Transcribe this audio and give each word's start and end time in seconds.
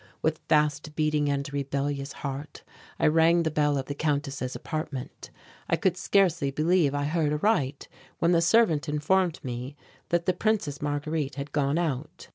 With 0.23 0.39
fast 0.49 0.95
beating 0.95 1.29
and 1.29 1.47
rebellious 1.53 2.11
heart 2.25 2.63
I 2.97 3.05
rang 3.05 3.43
the 3.43 3.51
bell 3.51 3.77
of 3.77 3.85
the 3.85 3.93
Countess' 3.93 4.55
apartment. 4.55 5.29
I 5.69 5.75
could 5.75 5.95
scarcely 5.95 6.49
believe 6.49 6.95
I 6.95 7.03
heard 7.03 7.31
aright 7.31 7.87
when 8.17 8.31
the 8.31 8.41
servant 8.41 8.89
informed 8.89 9.39
me 9.43 9.75
that 10.09 10.25
the 10.25 10.33
Princess 10.33 10.81
Marguerite 10.81 11.35
had 11.35 11.51
gone 11.51 11.77
out. 11.77 12.29